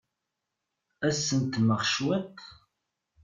[1.07, 2.37] Ad sentmeɣ cwiṭ.